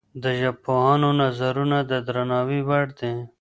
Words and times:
د 0.23 0.25
ژبپوهانو 0.39 1.07
نظرونه 1.21 1.77
د 1.91 1.93
درناوي 2.07 2.61
وړ 2.67 2.85
دي. 2.99 3.13